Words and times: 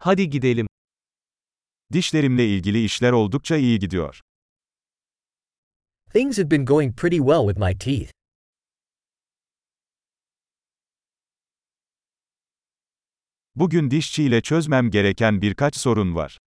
Hadi 0.00 0.30
gidelim. 0.30 0.66
Dişlerimle 1.92 2.46
ilgili 2.46 2.84
işler 2.84 3.12
oldukça 3.12 3.56
iyi 3.56 3.78
gidiyor. 3.78 4.20
Things 6.12 6.38
have 6.38 6.50
been 6.50 6.64
going 6.64 6.96
pretty 6.96 7.18
well 7.18 7.46
with 7.48 7.58
my 7.58 7.78
teeth. 7.78 8.12
Bugün 13.54 13.90
dişçiyle 13.90 14.40
çözmem 14.42 14.90
gereken 14.90 15.42
birkaç 15.42 15.76
sorun 15.76 16.14
var. 16.14 16.38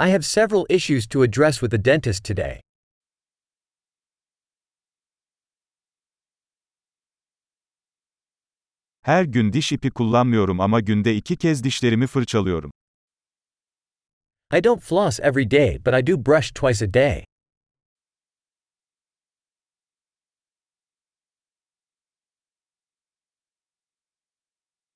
I 0.00 0.10
have 0.10 0.22
several 0.22 0.64
issues 0.68 1.08
to 1.08 1.22
address 1.22 1.60
with 1.60 1.70
the 1.70 1.84
dentist 1.84 2.24
today. 2.24 2.60
Her 9.04 9.24
gün 9.24 9.52
diş 9.52 9.72
ipi 9.72 9.90
kullanmıyorum 9.90 10.60
ama 10.60 10.80
günde 10.80 11.14
iki 11.14 11.36
kez 11.36 11.64
dişlerimi 11.64 12.06
fırçalıyorum. 12.06 12.70
I 14.58 14.64
don't 14.64 14.82
floss 14.82 15.20
every 15.20 15.50
day, 15.50 15.78
but 15.86 15.94
I 15.94 16.06
do 16.06 16.26
brush 16.26 16.52
twice 16.52 16.84
a 16.84 16.94
day. 16.94 17.24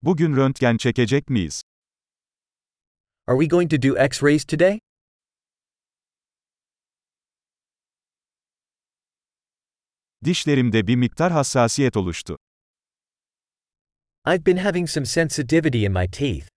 Bugün 0.02 0.36
röntgen 0.36 0.76
çekecek 0.76 1.30
miyiz? 1.30 1.62
Are 3.26 3.38
we 3.38 3.48
going 3.48 3.70
to 3.70 3.82
do 3.82 4.04
x 4.04 4.22
rays 4.22 4.44
today? 4.44 4.78
Dişlerimde 10.24 10.86
bir 10.86 10.96
miktar 10.96 11.32
hassasiyet 11.32 11.96
oluştu. 11.96 12.38
I've 14.28 14.44
been 14.44 14.58
having 14.58 14.86
some 14.86 15.06
sensitivity 15.06 15.86
in 15.86 15.92
my 15.92 16.06
teeth. 16.06 16.48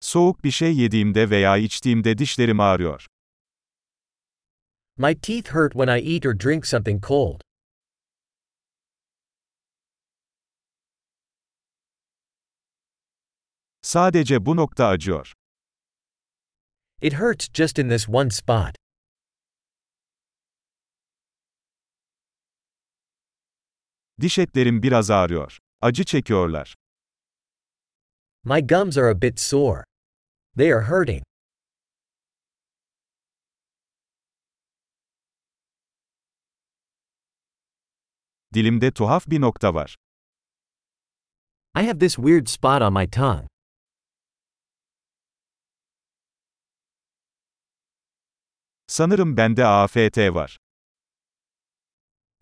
Soğuk 0.00 0.44
bir 0.44 0.50
şey 0.50 0.76
yediğimde 0.76 1.30
veya 1.30 1.56
içtiğimde 1.56 2.18
dişlerim 2.18 2.60
ağrıyor. 2.60 3.06
My 4.96 5.20
teeth 5.20 5.54
hurt 5.54 5.72
when 5.72 5.98
I 5.98 6.14
eat 6.14 6.26
or 6.26 6.40
drink 6.40 6.66
something 6.66 7.06
cold. 7.06 7.40
Sadece 13.82 14.46
bu 14.46 14.56
nokta 14.56 14.86
acıyor. 14.86 15.32
It 17.02 17.12
hurts 17.12 17.48
just 17.54 17.78
in 17.78 17.88
this 17.88 18.08
one 18.08 18.30
spot. 18.30 18.87
Diş 24.20 24.38
etlerim 24.38 24.82
biraz 24.82 25.10
ağrıyor. 25.10 25.58
Acı 25.80 26.04
çekiyorlar. 26.04 26.74
My 28.44 28.66
gums 28.66 28.98
are 28.98 29.10
a 29.10 29.22
bit 29.22 29.40
sore. 29.40 29.84
They 30.56 30.72
are 30.72 30.84
hurting. 30.84 31.22
Dilimde 38.54 38.90
tuhaf 38.92 39.26
bir 39.26 39.40
nokta 39.40 39.74
var. 39.74 39.96
I 41.74 41.82
have 41.82 41.98
this 41.98 42.16
weird 42.16 42.46
spot 42.46 42.82
on 42.82 42.92
my 42.92 43.10
tongue. 43.10 43.48
Sanırım 48.86 49.36
bende 49.36 49.66
AFT 49.66 50.18
var. 50.18 50.58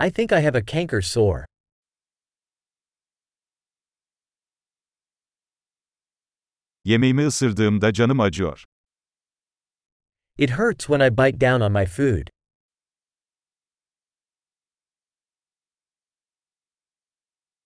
I 0.06 0.10
think 0.10 0.32
I 0.32 0.40
have 0.42 0.58
a 0.58 0.64
canker 0.66 1.00
sore. 1.00 1.46
Yemeğimi 6.86 7.26
ısırdığımda 7.26 7.92
canım 7.92 8.20
acıyor. 8.20 8.64
It 10.38 10.50
hurts 10.50 10.86
when 10.86 11.00
I 11.00 11.10
bite 11.10 11.40
down 11.40 11.60
on 11.60 11.72
my 11.72 11.86
food. 11.86 12.28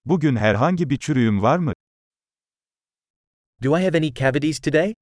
Bugün 0.05 0.37
herhangi 0.37 0.91
bir 0.91 0.99
çürüğüm 0.99 1.43
var 1.43 1.59
mı? 1.59 1.73
Do 3.63 3.79
I 3.79 3.85
have 3.85 3.99
any 3.99 4.15
cavities 4.15 4.61
today? 4.61 4.95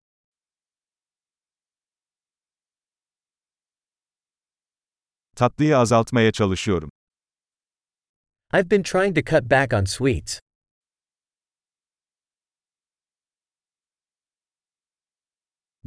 Tatlıyı 5.37 5.78
azaltmaya 5.78 6.33
çalışıyorum. 6.33 6.91
I've 8.53 8.71
been 8.71 8.83
trying 8.83 9.15
to 9.17 9.23
cut 9.37 9.51
back 9.51 9.73
on 9.73 9.84
sweets. 9.84 10.41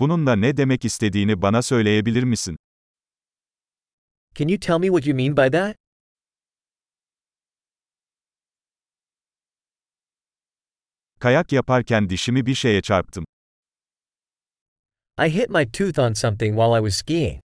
Bununla 0.01 0.35
ne 0.35 0.57
demek 0.57 0.85
istediğini 0.85 1.41
bana 1.41 1.61
söyleyebilir 1.61 2.23
misin? 2.23 2.57
Can 4.35 4.47
you 4.47 4.59
tell 4.59 4.79
me 4.79 4.87
what 4.87 5.07
you 5.07 5.15
mean 5.15 5.37
by 5.37 5.57
that? 5.57 5.75
Kayak 11.19 11.51
yaparken 11.51 12.09
dişimi 12.09 12.45
bir 12.45 12.55
şeye 12.55 12.81
çarptım. 12.81 13.25
I 15.19 15.29
hit 15.29 15.49
my 15.49 15.71
tooth 15.71 15.99
on 15.99 16.13
something 16.13 16.55
while 16.55 16.79
I 16.79 16.81
was 16.89 16.95
skiing. 16.95 17.41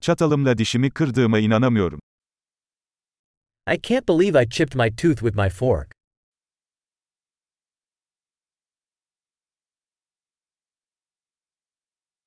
Çatalımla 0.00 0.58
dişimi 0.58 0.90
kırdığıma 0.90 1.38
inanamıyorum. 1.38 2.00
I 3.66 3.80
can't 3.82 4.08
believe 4.08 4.42
I 4.42 4.50
chipped 4.50 4.74
my 4.74 4.96
tooth 4.96 5.20
with 5.20 5.36
my 5.36 5.48
fork. 5.48 5.99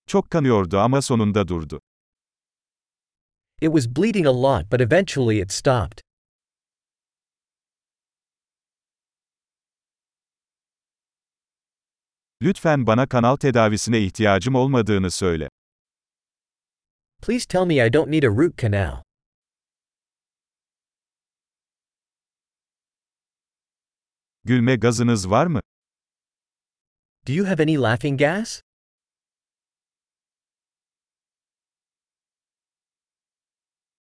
Çok 0.08 0.30
kanıyordu 0.32 0.80
ama 0.80 1.02
sonunda 1.02 1.48
durdu. 1.48 1.82
It 3.62 3.72
was 3.72 3.88
bleeding 3.88 4.28
a 4.28 4.34
lot, 4.34 4.72
but 4.72 4.82
eventually 4.82 5.40
it 5.40 5.52
stopped. 5.52 6.02
Lütfen 12.42 12.88
bana 12.88 13.08
kanal 13.08 13.36
tedavisine 13.36 14.00
ihtiyacım 14.02 14.56
olmadığını 14.56 15.12
söyle. 15.12 15.50
Please 17.22 17.48
tell 17.48 17.66
me 17.66 17.88
I 17.88 17.94
don't 17.94 18.10
need 18.10 18.24
a 18.24 18.28
root 18.28 18.58
canal. 18.58 19.04
Gülme 24.44 24.76
gazınız 24.76 25.30
var 25.30 25.48
mı? 25.48 25.60
Do 27.28 27.34
you 27.34 27.48
have 27.48 27.64
any 27.64 27.78
laughing 27.78 28.20
gas? 28.20 28.62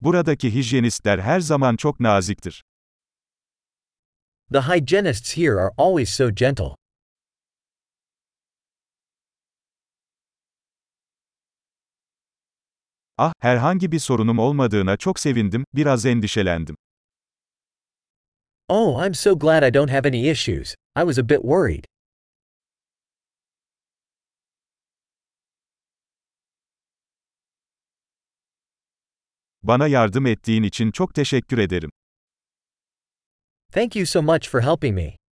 Buradaki 0.03 0.53
hijyenistler 0.53 1.19
her 1.19 1.39
zaman 1.39 1.75
çok 1.75 1.99
naziktir. 1.99 2.63
The 4.53 4.61
hygienists 4.61 5.37
here 5.37 5.59
are 5.61 5.71
always 5.77 6.09
so 6.09 6.29
gentle. 6.35 6.75
Ah, 13.17 13.33
herhangi 13.39 13.91
bir 13.91 13.99
sorunum 13.99 14.39
olmadığına 14.39 14.97
çok 14.97 15.19
sevindim, 15.19 15.65
biraz 15.75 16.05
endişelendim. 16.05 16.75
Oh, 18.69 19.05
I'm 19.05 19.13
so 19.13 19.39
glad 19.39 19.63
I 19.63 19.73
don't 19.73 19.91
have 19.91 20.07
any 20.07 20.29
issues. 20.31 20.75
I 20.95 21.01
was 21.01 21.19
a 21.19 21.29
bit 21.29 21.41
worried. 21.41 21.85
Bana 29.63 29.87
yardım 29.87 30.25
ettiğin 30.25 30.63
için 30.63 30.91
çok 30.91 31.13
teşekkür 31.13 31.57
ederim. 31.57 31.89
Thank 33.71 33.95
you 33.95 34.05
so 34.05 34.21
much 34.21 34.49
for 34.49 34.61
helping 34.61 34.95
me. 34.95 35.22